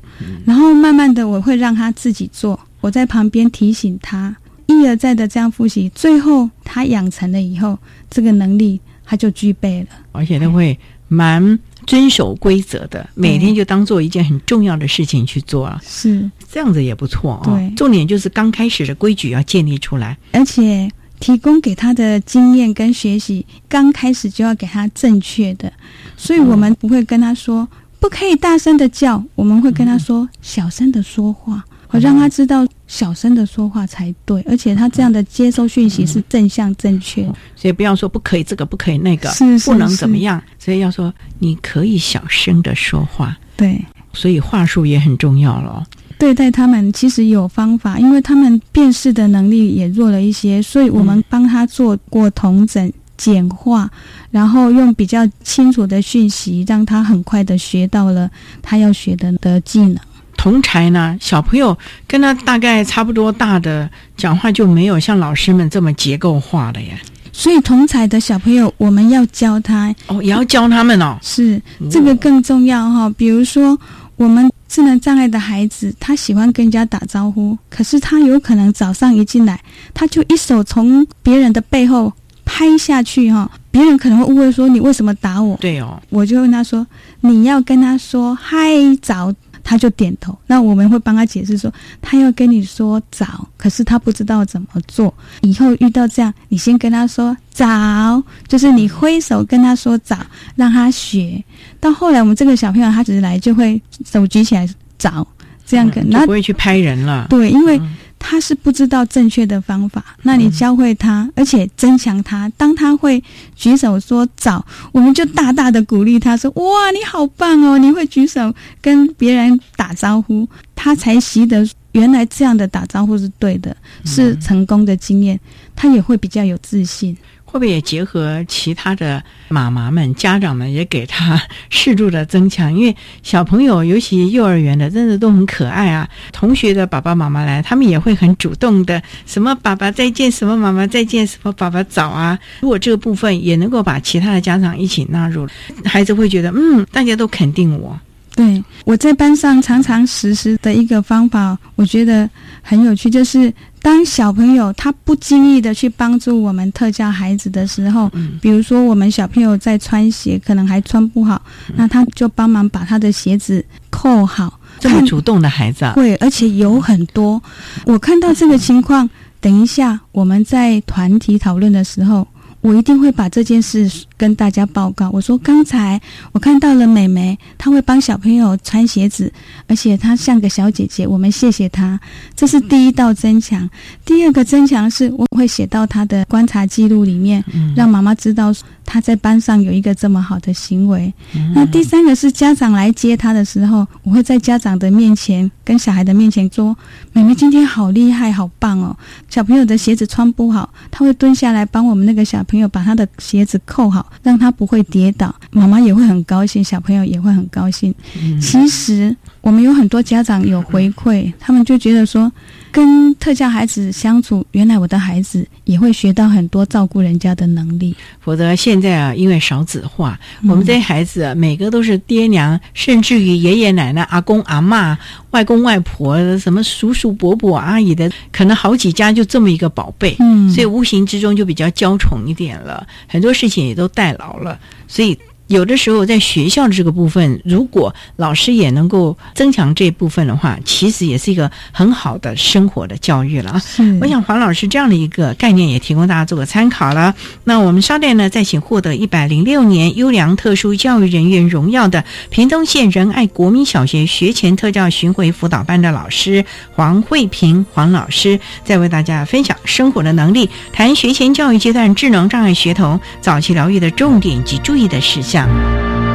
[0.45, 4.35] 然后慢慢的我会让他自己做，我在旁边提醒他，
[4.67, 7.79] 一而再的这样复习，最后他养成了以后，
[8.09, 9.89] 这个能力他就具备了。
[10.13, 10.79] 而且他会
[11.09, 11.59] 蛮
[11.91, 15.81] 遵守规则的，每天就当做一件很重要的事情去做啊。
[15.85, 17.43] 是这样子也不错哦。
[17.45, 20.17] 对重点就是刚开始的规矩要建立出来。
[20.31, 25.73] 而且提供给他的经验跟学习，刚开始就要给他正确的，
[26.17, 37.35] 所以我们不会跟他说不可以大声的叫，我们会跟他说小声的说话，我让他知道小声的说话才对，而且他这样的接收讯息是正向正确的。
[37.57, 40.41] 所以不要说不可以这个，不可以那个，是是不能怎么样。
[40.61, 43.85] 所以要说你可以小声的说话，对。
[44.13, 45.87] 所以话术也很重要了哦。
[46.19, 53.89] 对待他们其实有方法，因为他们辨识的能力也弱了一些，所以我们帮他做过同整、简化，
[54.31, 58.29] 然后用比较清楚的讯息，让他很快的学到了
[58.61, 59.97] 他要学的的技能。
[60.37, 66.99] 同才呢，小朋友跟他大概差不多大的讲话就没有像老师们这么结构化的耶。
[67.41, 71.17] 所以同才的小朋友，我们要教他哦，也要教他们哦。
[71.23, 71.59] 是
[71.91, 73.09] 这个更重要哈。
[73.17, 73.79] 比如说，
[74.17, 79.59] 我们智能障碍的孩子，他喜欢跟人家打招呼，可是他有可能早上一进来，
[79.95, 82.13] 他就一手从别人的背后
[82.45, 83.51] 拍下去哈。
[83.71, 85.57] 别人可能会误会说你为什么打我？
[85.63, 86.87] 对哦，我就问他说，
[87.23, 88.69] 你要跟他说嗨
[89.01, 89.33] 早。
[89.63, 95.13] 他就点头，那我们会帮他解释说，他要跟你说早，可是他不知道怎么做。
[95.43, 100.17] 以后遇到这样，你先跟他说早，就是你挥手跟他说早，
[100.57, 101.43] 让他学。
[101.79, 104.69] 到后来，我们这个小朋友他只是来就会手举起来
[104.99, 105.27] 早，
[105.67, 107.27] 这样跟，嗯、就不会去拍人了。
[107.31, 107.81] 对，因为
[108.23, 112.49] 他是不知道正确的方法，那你教会他，而且增强他。
[112.51, 113.21] 当他会
[113.57, 117.77] 举手说早，我们就大大的鼓励他说：“哇，你好棒哦！
[117.79, 125.39] 你会举手跟别人打招呼。”他才习得原来这样的打招呼是对的，是成功的经验，
[125.75, 127.17] 他也会比较有自信。
[127.51, 132.73] 会不会也结合其他的妈妈们、家长们，也给他适度的增强？
[132.73, 136.09] 因为小朋友，尤其幼儿园的，真的都很可爱啊。
[136.31, 142.39] 同学的爸爸妈妈来，他们也会很主动的，什么爸爸再见，什么妈妈再见，什么爸爸早啊。
[142.61, 145.49] 如果这个部分也能够把其他的家长一起纳入，
[145.85, 147.99] 孩子会觉得，嗯，大家都肯定我。
[148.37, 152.31] 对，我在班上常常实施的一个方法，我觉得
[152.63, 164.61] 很有趣，就是当小朋友他不经意的去帮助我们特教孩子的时候，嗯、比如说我们小朋友在穿鞋，可能还穿不好，嗯、那他就帮忙把他的鞋子扣好。
[164.79, 167.43] 这么主动的孩子、啊，会，而且有很多。
[167.85, 169.09] 我看到这个情况，
[169.41, 172.27] 等一下我们在团体讨论的时候。
[172.61, 175.11] 我一定会把这件事跟大家报告。
[175.11, 176.01] 我说刚才
[176.33, 179.33] 我看到了美眉，她会帮小朋友穿鞋子，
[179.67, 181.99] 而且她像个小姐姐，我们谢谢她。
[182.37, 183.69] 这是第一道增强。
[184.05, 188.53] 第二个增强是我会写到她的观察记录里面，嗯、让妈妈知道
[188.91, 191.15] 她在班上有一个这么好的行为。
[191.37, 196.77] 嗯、那第三个是家长来接他的时候，我会在家长的面前跟小孩的面前说
[197.15, 198.97] ：“妹妹今天好厉害，好棒哦！
[199.29, 207.95] 小朋友的鞋子穿不好，他会蹲下来帮我们那个小。”朋友把他的鞋子扣好，让他不会跌倒，妈妈也会很高兴，小朋友也会很高兴。
[208.21, 212.33] 嗯、其实我们有很多家长有回馈，他们就觉得说，
[212.73, 217.95] 跟特教孩子相处，原来我的孩子也会学到很多照顾人家的能力。
[218.21, 224.97] 否则现在啊，因为少子化，我们这些孩子、啊、每个都是爹娘，甚至于爷爷奶奶、阿公阿嬷、
[225.31, 230.17] 外公外婆、什么叔叔伯伯、阿姨的，可能好几家就这么一个宝贝。
[230.21, 235.19] 嗯，所以无形之中就比较娇宠一点了，很多事情也都代劳了，所以。
[235.51, 243.63] 有的时候在学校的这个部分，如果老师也能够增强这部分的话，其实也是一个很好的生活的教育了啊。
[244.01, 247.13] 我想黄老师这样的一个概念也提供大家做个参考了。
[247.43, 256.45] 那我们稍待呢，再请获得一百零六年优良特殊教育人员荣耀的屏东县仁爱国民小学学前特教巡回辅导班的老师
[256.77, 265.40] 黄慧平黄老师，再为大家分享生活的能力，谈学前教育阶段智能障碍学童早期疗愈的重点及注意的事项。
[265.47, 266.10] Música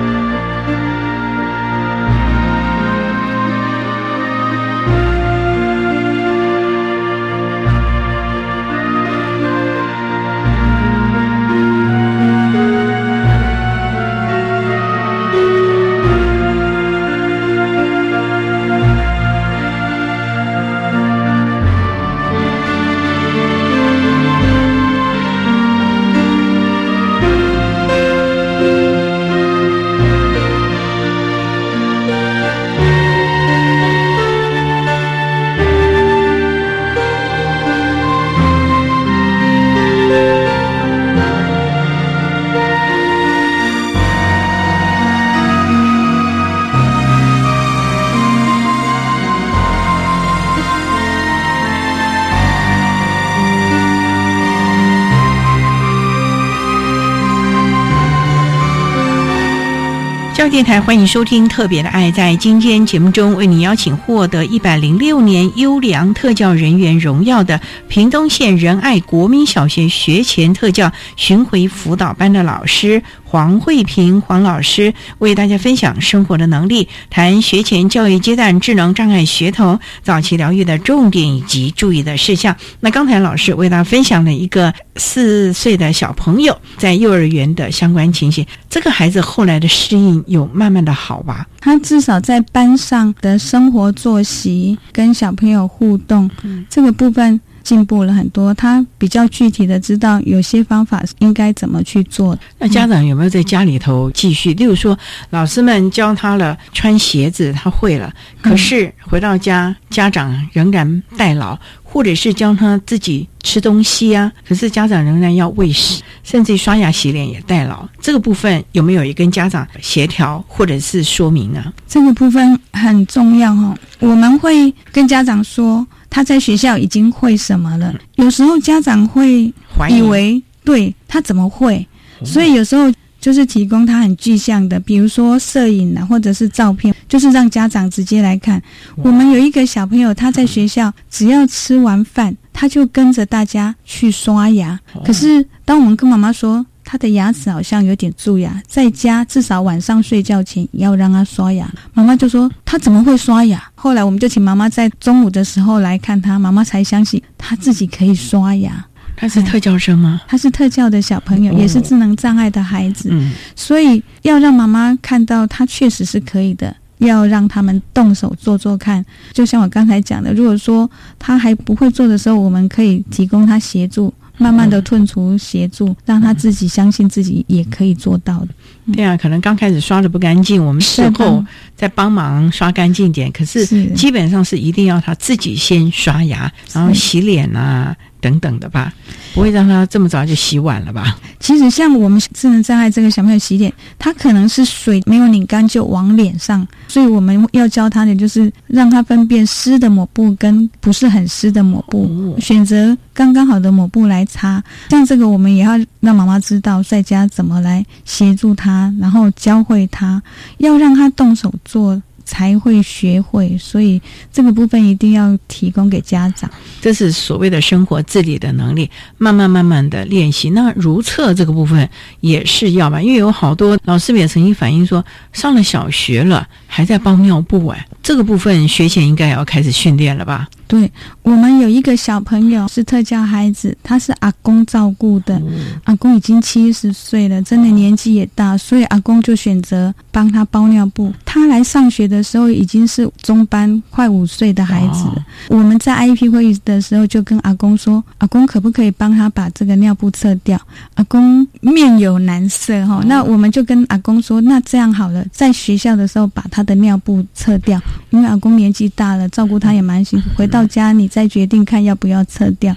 [60.50, 62.12] 电台欢迎收听《特别的爱》。
[62.14, 73.02] 在今天节目中，为你邀请获得一百零六年优良特教人员荣耀的屏东县仁爱国民小学学前特教巡回辅导班的老师。
[73.36, 82.56] 黄慧平黄老师为大家分享生活的能力，谈学前教育阶段智能障碍学童早期疗愈的重点以及注意的事项。
[82.80, 91.46] 那刚才老师为大家分享了一个四岁的小朋友在幼儿园的相关情形，这个孩子后来的适应有慢慢的好吧？
[91.60, 96.32] 他至少在班上的生活作息跟小朋友互动
[96.70, 97.42] 这个部分。
[97.66, 102.38] 进步了很多，他比较具体的知道有些方法应该怎么去做。
[102.60, 104.54] 那家长有没有在家里头继续？
[104.54, 104.98] 例如说，
[105.32, 117.84] 老师们教他了穿鞋子，他会了，可是回到家，家长仍然代劳，或者是教他自己吃东西啊，可是家长仍然要喂食，甚至刷牙洗脸也代劳。
[118.00, 121.74] 这个部分有没有也跟家长协调或者是说明呢？
[121.88, 125.86] 这个部分很重要哈，我们会跟家长说。
[126.16, 127.94] 他在学校已经会什么了？
[128.16, 129.54] 有时候家长会
[129.90, 131.86] 以为，对他怎么会？
[132.24, 132.90] 所以有时候
[133.20, 138.64] 就是提供他很具象的，比如说摄影啊，或者是照片，就是让家长直接来看。
[138.96, 144.80] 我们有一个小朋友，他在学校只要吃完饭，他就跟着大家去刷牙。
[145.04, 151.70] 可是当我们跟妈妈说，他的牙齿好像有点蛀牙，在家至少晚上睡觉前要让他刷牙。
[151.94, 153.62] 妈妈就说他怎么会刷牙？
[153.74, 158.86] 后来我们就请妈妈在中午的时候来看他，妈妈才相信他自己可以刷牙。
[159.18, 160.22] 他是特教生吗？
[160.28, 163.10] 他是特教的小朋友，也是智能障碍的孩子。
[163.12, 169.04] 嗯，所以要让妈妈看到他确实是可以的，要让他们动手做做看。
[169.32, 174.14] 就像我刚才讲的，如果说他还不会做的时候，我们可以提供他协助。
[174.38, 178.48] 慢慢的吞除协助，让他自己相信自己也可以做到的。
[178.94, 181.44] 对啊，可能刚开始刷的不干净，我们事后
[181.76, 183.32] 再帮忙刷干净点。
[183.32, 187.96] 可是基本上是一定要他自己先刷牙，然后洗脸啊。
[188.26, 188.92] 等等的吧，
[189.36, 191.16] 不会让他这么早就洗碗了吧？
[191.40, 204.64] 其实像我们智能障碍这个小朋友洗脸，他可能是水没有拧干就往脸上，所以我们要教他的就是让他分辨湿的抹布跟不是很湿的抹布，选择刚刚好的抹布来擦。
[204.90, 210.20] 像这个，我们也要让妈妈知道在家怎么来协助他，然后教会他，
[210.58, 212.02] 要让他动手做。
[212.26, 214.02] 才会学会，所以
[214.34, 216.50] 这个部分一定要提供给家长。
[216.82, 220.50] 这是所谓的生活自理的能力，慢慢慢慢的练习。
[220.50, 221.88] 那如厕这个部分
[222.20, 230.48] 也是要吧，因为有好多老师也曾经反映说，上了小学了还在包尿布哎，这个部分学前应该也要开始训练了吧。
[230.68, 230.92] 对
[231.22, 235.40] 我们有一个小朋友是特教孩子，他是阿公照顾的，
[235.84, 241.14] 阿公已经七十岁了，真的年纪也大，所以阿公就选择帮他包尿布。
[241.24, 245.06] 他来上学的时候已经是中班，快五岁的孩子。
[245.50, 250.60] 我们在 IEP 会议的时候就跟阿公说，阿公可不可以帮他把这个尿布撤掉？
[250.96, 260.48] 阿公面有难色哈，那我们就跟阿公说，那这样好了，在学校的时候把他的尿布撤掉，因为阿公年纪大了，照顾他也蛮辛苦，回。
[260.56, 262.74] 到家你再决定看要不要撤掉。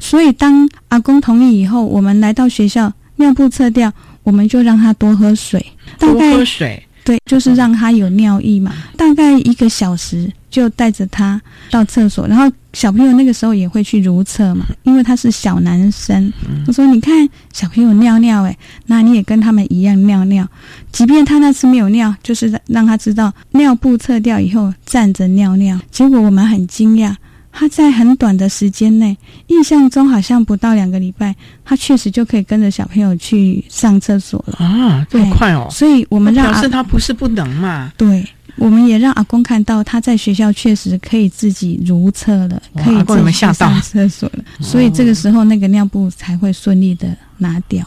[0.00, 3.92] 所以当阿公同意以后，我们来到学校，尿布撤掉，
[4.24, 5.64] 我们就让他多喝水。
[5.96, 6.82] 多概喝水。
[7.04, 11.40] 对，就是让他有尿意嘛，大概一个小时就带着他
[11.70, 16.32] 到厕所，然后小朋友那个时候也会去如厕嘛，因为他是小男生。
[16.66, 20.46] 我说你看小朋友尿尿，诶，那你也跟他们一样尿尿，
[20.92, 25.78] 即便他那次没有尿，就是让他知道尿布撤掉以后站着尿尿。
[25.90, 27.14] 结果我们很惊讶。
[27.52, 31.34] 他在很短的时间内，印象中好像不到两个礼拜，
[31.64, 35.66] 他确实就可以跟着小朋友去上厕所了啊，这么快哦！
[35.68, 37.92] 所以我们让表示他不是不能嘛？
[37.96, 38.24] 对，
[38.56, 47.84] 我们也让阿公看到他在学校确实可以自己如厕了，可以自己上厕所了，所以这个时候那个尿布才会顺利的拿掉。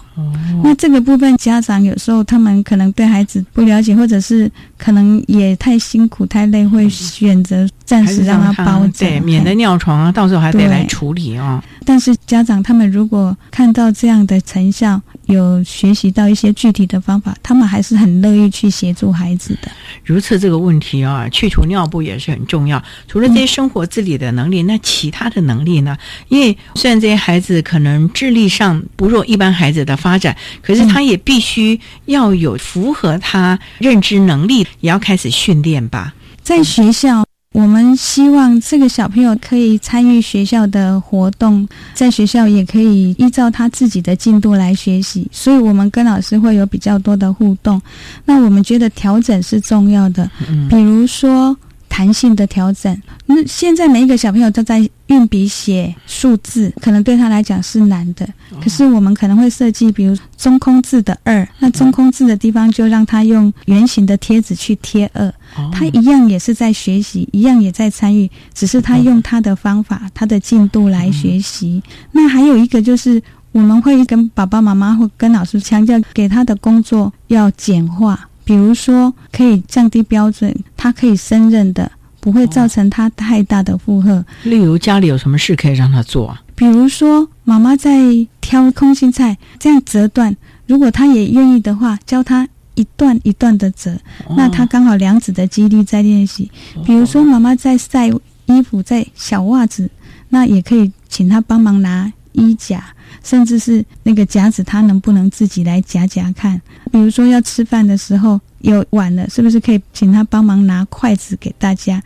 [0.64, 11.64] 那这个部分家长有时候他们可能对孩子不了解，或者是可能也太辛苦太累，会选择暂时让他包着，对，免得尿床啊，到时候还得来处理啊。
[11.86, 19.71] 但是家长他们如果看到这样的成效，有学习到一些具体的方法，他们还是很乐意去协助孩子的。
[20.03, 22.82] 如厕这个问题啊，去除尿布也是很重要。
[23.07, 25.97] 除了这些生活自理的能力，那其他的能力呢？
[26.28, 36.13] 因为虽然这些孩子可能智力上不若一般孩子的发展，可是他也必须要有符合他认知能力，也要开始训练吧。
[36.41, 37.24] 在学校。
[37.53, 47.81] 我们希望这个小朋友可以参与学校的活动，在学校也可以依照他自己的进度来学习，所以我们跟老师会有比较多的互动。
[48.25, 50.29] 那我们觉得调整是重要的，
[50.69, 51.55] 比如说。
[51.95, 53.01] 弹性的调整。
[53.27, 58.28] 那现在每一个小朋友都在运笔写数字，可能对他来讲是难的。
[58.61, 65.34] 可是我们可能会设计，比如中空字的二，那中空字的地方就让他用圆形的贴纸去贴二。
[65.72, 71.82] 他一样也是在学习，一样也在参与，只是他用他的方法、他的进度来学习。
[72.11, 78.28] 那还有一个就是，我们会跟爸爸妈妈或跟老师强调，给他的工作要简化。
[78.45, 81.89] 比如说，可以降低标准，他可以胜任的，
[82.24, 84.26] 不会造成他太大的负荷。
[84.43, 86.30] 例如，家里有什么事可以让他做？
[86.30, 87.91] 啊比如说，妈妈在
[88.39, 90.34] 挑空心菜，这样折断，
[90.65, 93.99] 如果他也愿意的话，教他一段一段的折，
[94.38, 96.49] 那他刚好两指的肌力在练习。
[96.86, 98.07] 比如说，妈妈在晒
[98.45, 99.89] 衣服，在小袜子，
[100.30, 102.82] 那也可以请他帮忙拿衣夹。
[103.24, 106.61] 甚至是那个夹子，他能不能自己来夹夹看？
[106.91, 112.03] 比如说要吃饭的时候有碗了，是不是可以请他帮忙拿筷子给大家？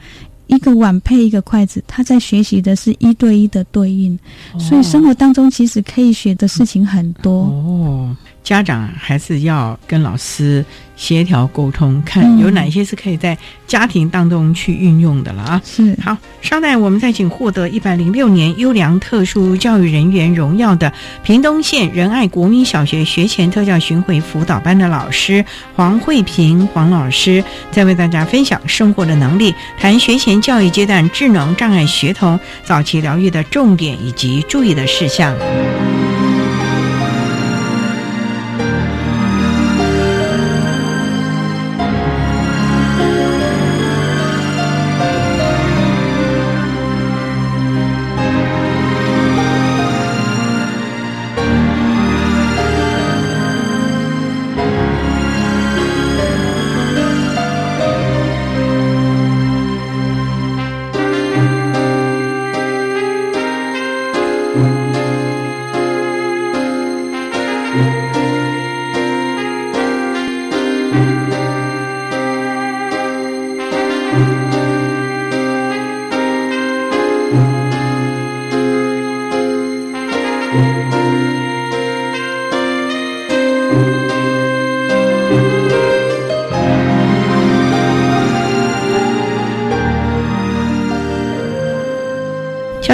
[0.47, 4.18] 一个碗配一个筷子，他在学习的是一对一的对应，
[4.58, 7.43] 所以生活当中其实可以学的事情很多。
[7.43, 8.16] 哦，
[8.47, 10.63] 家长还是要跟老师。
[10.95, 13.37] 协调沟通，看有哪些是可以在
[13.67, 15.61] 家庭当中去运用的了啊！
[15.63, 20.91] 是好，稍待，我们再请获得一百零六年优良特殊教育人员荣耀的
[21.23, 25.45] 屏东县仁爱国民小学学前特教巡回辅导班的老师
[25.75, 35.37] 黄慧平黄老师，再为大家分享生活的能力，谈学前教育阶段智能障碍学童早期疗愈的重点以及注意的事项。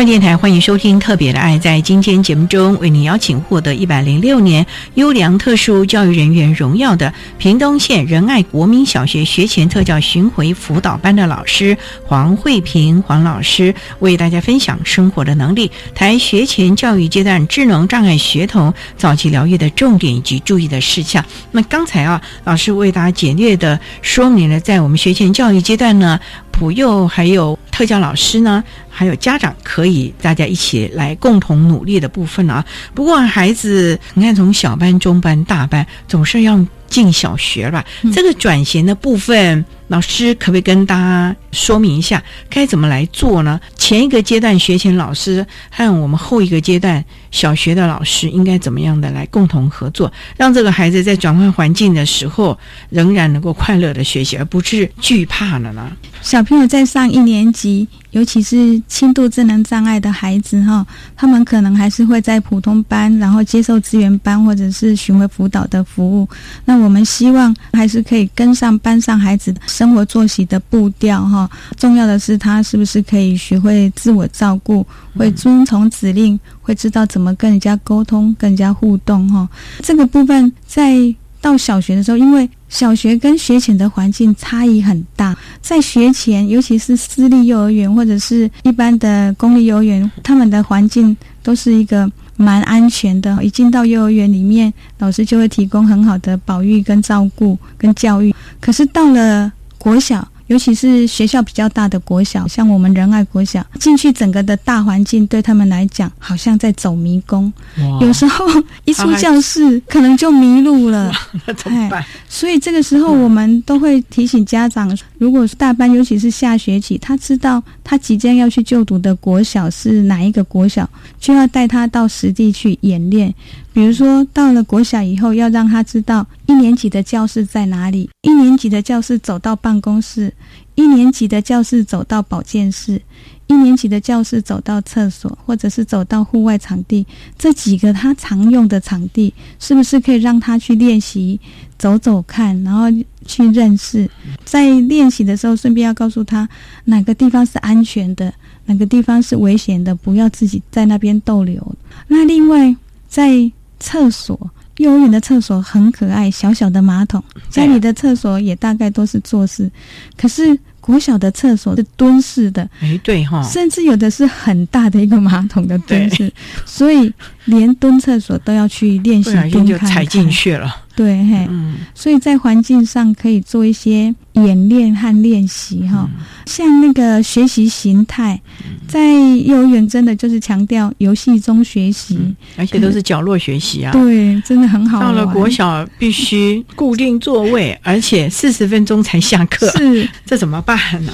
[0.05, 1.55] 电台欢迎收听《特别的爱》。
[1.59, 21.23] 在今天节目中，为您邀请获得一百零六年优良特殊教育人员荣耀的屏东县仁爱国民小学学前特教巡回辅导班的老师黄慧平黄老师，为大家分享生活的能力，谈学前教育阶段智能障碍学童早期疗愈的重点以及注意的事项。
[21.51, 26.19] 那刚才啊，老师为大家简略的说明了，在我们学前教育阶段呢。
[26.53, 28.63] 普幼还有特教老师呢，
[28.93, 32.63] 还有家长可以大家一起来共同努力的部分啊。
[32.93, 36.63] 不过孩子，你看从小班、中班、大班，总是要。
[36.93, 37.83] 进小学了。
[38.13, 43.59] 这个转型的部分，老师可不可以跟大家说明一下该怎么来做呢？
[43.75, 52.55] 前一个阶段学前老师和我们后一个阶段小学的老师应该怎么样的来共同合作，让这个孩子在转换环境的时候
[52.91, 55.91] 仍然能够快乐的学习，而不是惧怕了呢？
[56.21, 57.87] 小朋友在上一年级。
[58.13, 60.85] 尤其是轻度智能障碍的孩子哈，
[61.15, 66.29] 他们可能还是会在普通班，然后接受资源班或者是巡回辅导的服务。
[66.63, 71.49] 那我们希望还是可以跟上班上孩子生活作息的步调哈。
[71.75, 74.85] 重要的是他是不是可以学会自我照顾，
[75.17, 79.49] 会遵从指令，会知道怎么跟人家沟通、跟人家互动哈。
[79.81, 80.95] 这个部分在
[81.41, 93.37] 到小学的时候，因为小学跟学前的环境差异很大，在学前，尤其是私立幼儿园或者是一般的公立幼儿园，他们的环境都是一个蛮安全的。
[93.43, 98.33] 一进到幼儿园里面，老师就会提供很好的保育、跟照顾、跟教育。
[98.59, 107.51] 可是到了国小，尤其是学校比较大的国小，像我们仁爱国小，进去整个的大环境对他们来讲，好像在走迷宫。
[107.99, 108.45] 有时候
[108.85, 111.11] 一出教室，可能就迷路了。
[111.47, 112.05] 那怎么办？
[112.29, 123.33] 所以这个时候，我们都会提醒家长，如果是大班，尤其是下学期，他知道他即将要去就读的国小是哪一个国小，就要带他到实地去演练。
[123.73, 130.33] 比如说，到了国小以后，要让他知道一年级的教室在哪里，一年级的教室走到办公室，
[130.75, 133.01] 一年级的教室走到保健室，
[133.47, 137.05] 一年级的教室走到厕所，或者是走到户外场地，
[137.37, 141.39] 这几个他常用的场地，是不是可以让他去练习
[141.77, 142.85] 走走看，然后
[143.25, 144.09] 去认识？
[144.43, 146.47] 在练习的时候，顺便要告诉他
[146.85, 148.33] 哪个地方是安全的，
[148.65, 151.75] 哪个地方是危险的，不要自己在那边逗留。
[152.07, 152.75] 那另外，
[153.07, 157.23] 在厕所，幼儿园的厕所很可爱，小小的马桶。
[157.49, 159.69] 家里的厕所也大概都是坐式，
[160.17, 162.67] 可是国小的厕所是蹲式的。
[162.81, 166.31] 哎，对哈，甚至有的是很大的一个马桶的蹲式，
[166.65, 167.13] 所以
[167.45, 170.75] 连蹲厕所都要去练习蹲就踩进去了。
[170.95, 171.49] 对，嘿，
[171.95, 176.07] 所以在环境上可以做一些演练和练习哈。
[176.45, 178.39] 像那个学习形态，
[178.87, 182.19] 在幼儿园真的就是强调游戏中学习，
[182.57, 183.91] 而且都是角落学习啊。
[183.91, 184.99] 对，真的很好。
[185.01, 191.13] 到了国小必须固定座位， 而且四十分钟才下课，是这怎么办呢？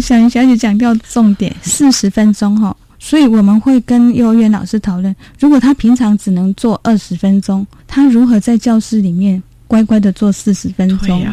[0.00, 2.76] 小云小姐强调重点，四十分钟哈。
[2.98, 11.24] 所以我们会跟幼儿园老师讨论，如果他平常只能做二十分钟，他如何在教室里面乖乖的做四十分钟？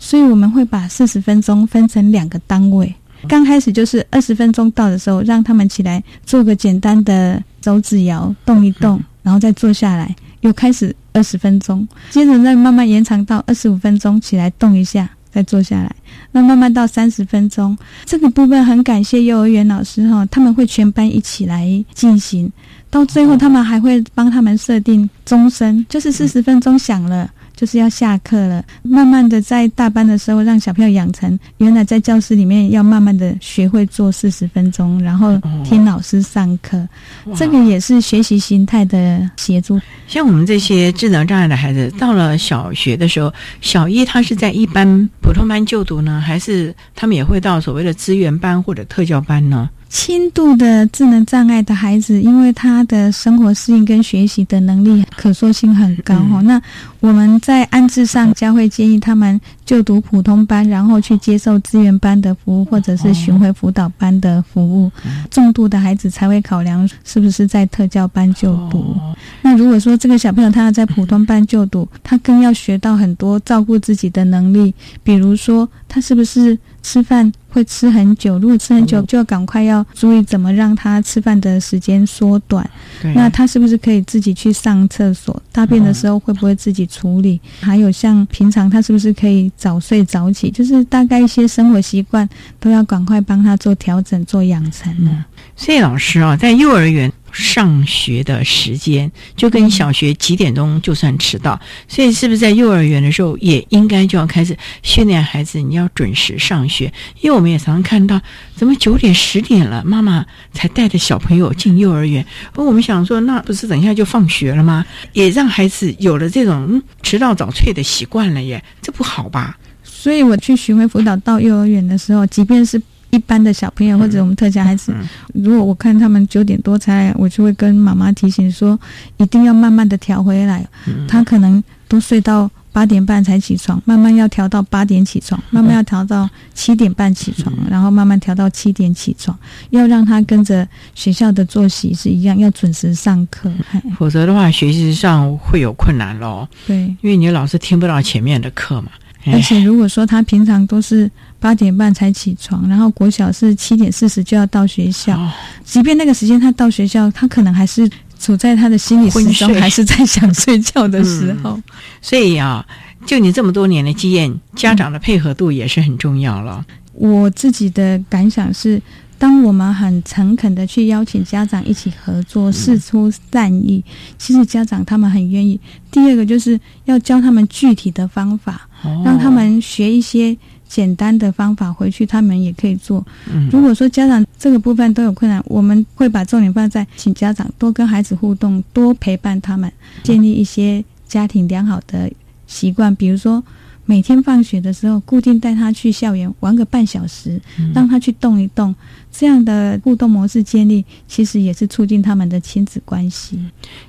[0.00, 2.92] 所以我们会把四十分钟分成两个单位，
[3.28, 15.08] 刚开始就是二十分钟到的时候，让他们起来做个简单的手指摇，动一动，然后再坐下来，又开始二十分钟，接着再慢慢延长到二十五分钟，起来动一下。
[15.34, 15.96] 再坐下来，
[16.32, 17.74] 那慢慢到三十分钟，
[18.04, 22.52] 这个部分很感谢幼儿园老师哈，他们会全班一起来进行，
[22.92, 27.28] 到最后他们还会帮他们设定钟声，就是四十分钟响了。
[27.54, 36.88] 就是要下课了，慢慢的在大班的时候，让小朋友养成原来在教室里面要慢慢的学会做四十分钟，然后听老师上课，
[37.36, 39.78] 这个也是学习心态的协助。
[40.08, 49.70] 像我们这些智能障碍的孩子，到了小学的时候，小一他是在一般普通班就读呢，还是他们也会到所谓的资源班或者特教班呢？
[49.92, 56.40] 轻度的智能障碍的孩子，因为他的生活适应跟学习的能力可塑性很高哈。
[56.40, 56.60] 那
[56.98, 64.90] 我们在安置上将会建议他们就读普通班，然后去接受资源班的服务，或者是巡回辅导班的服务。
[65.30, 68.96] 重度的孩子才会考量是不是在特教班就读。
[69.42, 74.74] 那如果说这个小朋友他要在普通班就读，他更要学到很多照顾自己的能力，
[75.04, 76.58] 比如说他是不是。
[76.82, 82.68] 吃饭会吃很久，如果吃很久，就要赶快要注意怎么让他吃饭的时间缩短。
[83.14, 85.40] 那他是不是可以自己去上厕所？
[85.52, 87.40] 大便的时候会不会自己处理？
[87.60, 90.50] 还有像平常他是不是可以早睡早起？
[90.50, 92.28] 就是大概一些生活习惯
[92.58, 95.24] 都要赶快帮他做调整、做养成呢。
[95.54, 97.12] 所以老师啊，在幼儿园。
[97.32, 101.58] 上学的时间就跟小学几点钟就算迟到，
[101.88, 106.92] 所以是不是在幼儿园的时候也应该就要开始训练孩子，你要准时上学？
[107.20, 108.20] 因为我们也常常看到，
[108.54, 112.24] 怎么九点十点了，妈妈才带着小朋友进幼儿园，
[112.54, 114.84] 而我们想说，那不是等一下就放学了吗？
[115.12, 119.56] 也让孩子有了这种迟到早退的习惯了耶，这不好吧？
[119.82, 122.80] 所以我去巡回辅导到幼儿园的时候，即便是。
[123.12, 124.92] 一般的小朋友或者我们特教孩子，
[125.34, 128.78] 如果我看他们九点多才来，我就会跟妈妈提醒说，
[129.18, 130.66] 一定要慢慢的调回来。
[131.06, 139.38] 他可能都睡到八点半才起床，慢慢要调到八点起床，慢慢要调到七点半起床，然后慢慢调到七点起床，
[139.68, 143.52] 要让他跟着学校的作息是一样，要准时上课。
[143.98, 146.48] 否则的话，学习上会有困难喽。
[146.66, 148.90] 对，因为你老是听不到前面的课嘛。
[149.26, 151.08] 而且如果说他平常都是
[151.42, 155.18] 八点半才起床，然后国小是七点四十就要到学校，
[155.64, 157.90] 即便那个时间他到学校，他可能还是
[158.20, 161.60] 处在他的心理时钟，还是在想睡觉的时候。
[162.00, 162.64] 所以啊，
[163.04, 166.64] 就你这么多年的经验，家长的配合度也是很重要了。
[166.92, 168.80] 我自己的感想是。
[169.18, 173.80] 当我们很诚恳的去邀请家长一起合作，事出善意，
[174.18, 175.60] 其实家长他们很愿意。
[175.92, 178.68] 第二个就是要教他们具体的方法，
[179.04, 180.36] 让他们学一些
[180.72, 183.04] 简单的方法回去，他们也可以做。
[183.50, 189.70] 如果说家长这个部分都有困难，我们会把重点放在请家长多跟孩子互动，多陪伴他们，
[190.02, 192.10] 建立一些家庭良好的
[192.46, 193.44] 习惯，比如说。
[193.84, 197.38] 每天放学的时候，固定带他去校园玩个半小时，
[197.74, 198.72] 让他去动一动，
[199.10, 203.36] 这样的互动模式建立，其实也是促进他们的亲子关系。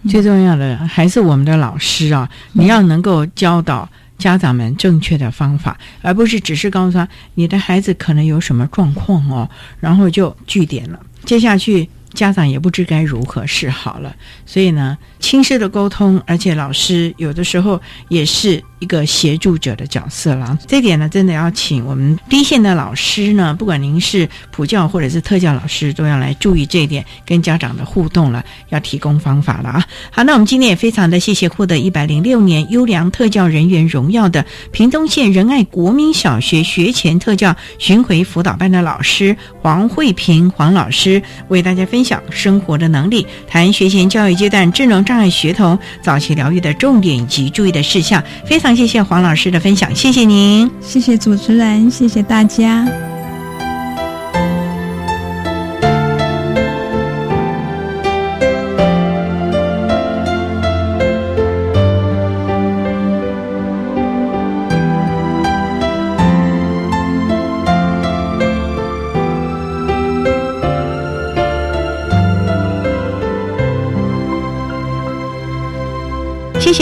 [0.09, 3.87] 最重要的还是我们的老师啊，你要能够教导
[4.23, 9.49] 家长们正确的方法，而不是只是告诉他你的孩子可能有什么状况哦，
[9.81, 10.99] 然后就据点了。
[11.25, 18.63] 接下去家长也不知该如何是好了，所以呢，亲师的沟通，而且老师有的时候也是。
[18.79, 29.87] 一个协助者的角色了，这点呢，真的要请我们第一线的老师呢，不管您是普教或者是特教老师，都要来注意这一点，跟家长的互动了，要提供方法了啊。
[30.11, 48.73] 好，那我们今天也非常的谢谢获得一百零六年优良特教人员荣耀的屏东县仁爱国民小学学前特教巡回辅导班的老师黄慧平黄老师，为大家分享生活的能力，谈学前教育阶段智能障碍学童早期疗愈的重点以及注意的事项，非常。
[48.73, 53.12] 谢谢黄老师的分享，谢谢您，谢谢主持人，谢谢大家。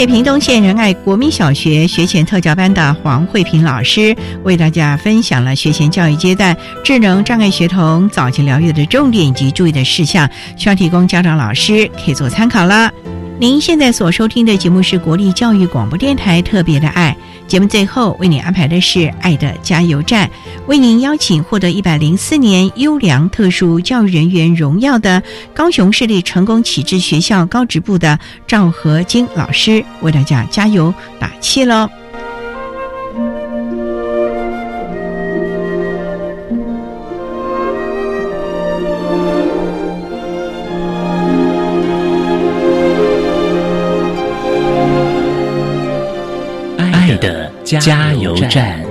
[0.01, 10.27] 谢屏东县仁爱国民小学学前特教班的黄慧萍老师，为大家分享了学前教育阶段智能障碍学童早期疗愈的重点以及注意的事项，
[10.57, 12.91] 需要提供家长老师可以做参考了。
[13.39, 17.15] 您现在所收听的节目是国立教育广播电台特别的爱。
[17.51, 20.31] 节目最后为您安排的是爱的加油站，
[20.67, 25.21] 为您邀请获得一百零四年优良特殊教育人员荣耀的
[25.53, 32.00] 高雄市立成功启智学校高职部的赵和金老师，为大家加油打气喽。
[47.79, 48.83] 加油站。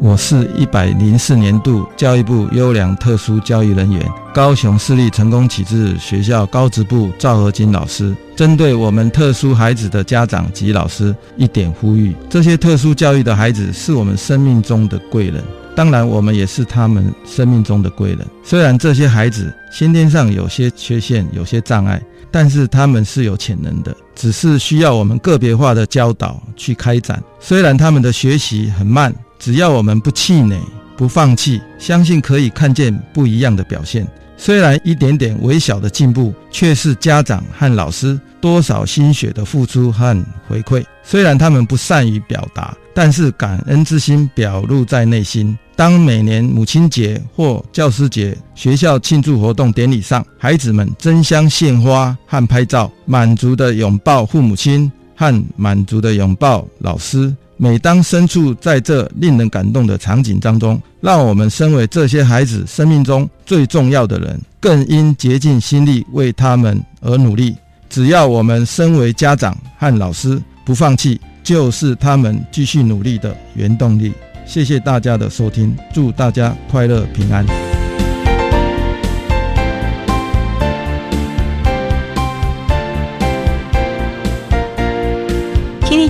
[0.00, 4.00] 我是一百零四年度教育部优良特殊教育人员，
[4.32, 8.14] 高雄市立成功启智学校高职部赵和金老师。
[8.36, 15.42] 针对我们特殊孩子的家长及老师，一点呼吁：这些特殊教育的孩子是我们生命中的贵人。
[15.76, 18.26] 当然，我们也是他们生命中的贵人。
[18.42, 27.22] 虽然这些孩子先天上有些缺陷、有些障碍，但是他们是有潜能的，只是需要我们个别化的教导去开展。
[27.38, 30.58] 虽然他们的学习很慢，只要我们不气馁、
[30.96, 34.08] 不放弃，相信可以看见不一样的表现。
[34.38, 40.84] 虽然一点点微小的进步，却是家长和老师多少心血的付出和回馈。
[41.02, 45.58] 虽然他们不善于表达，但是感恩之心表露在内心。
[45.74, 57.34] 当每年母亲节或教师节学校庆祝活动典礼上，孩子们争相献花和拍照，满足的拥抱父母亲和满足的拥抱老师。
[57.56, 67.56] 每当身处在这令人感动的场景当中，让我们身为这些孩子生命中最重要的人，更应竭尽心力为他们而努力。
[67.88, 74.12] 只要我们身为家长和老师不放弃，就是他们继续努力的原动力。
[74.44, 77.85] 谢谢大家的收听，祝大家快乐平安。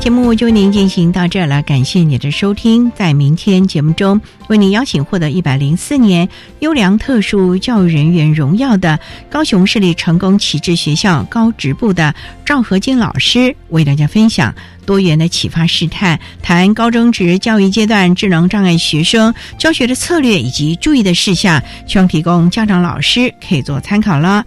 [0.07, 2.93] 节目就为您进行到这儿了，感谢你的收听。
[2.95, 6.29] 在明天节目中，为您邀请获得一百零四年
[6.61, 14.55] 优良特殊教育人员荣耀的高雄市立成功启智学校高职部的赵和金老师，为大家分享
[14.87, 24.47] 多元的启发试探，谈高中职教育阶段智能障碍学生教学的策略以及注意的事项，希望提供家长老师可以做参考了。